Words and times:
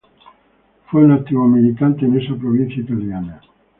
Fue 0.87 1.05
un 1.05 1.11
activo 1.11 1.47
militante 1.47 2.05
en 2.05 2.19
esa 2.19 2.33
provincia 2.35 2.81
italiana. 2.81 3.39